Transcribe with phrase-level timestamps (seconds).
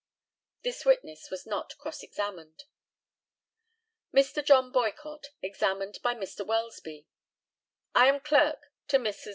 [0.63, 2.63] This witness was not cross examined.
[4.11, 4.43] Mr.
[4.43, 6.43] JOHN BOYCOTT, examined by Mr.
[6.43, 7.05] WELSBY:
[7.93, 9.29] I am clerk to Messrs.